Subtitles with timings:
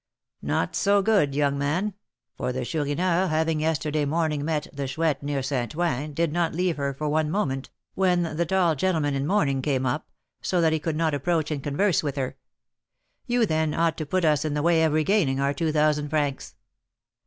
[0.41, 1.93] "Not so good, young man;
[2.35, 5.75] for the Chourineur, having yesterday morning met the Chouette, near St.
[5.75, 9.85] Ouen, did not leave her for one moment, when the tall gentleman in mourning came
[9.85, 10.09] up,
[10.41, 12.35] so that he could not approach and converse with her.
[13.27, 16.55] You, then, ought to put us in the way of regaining our two thousand francs."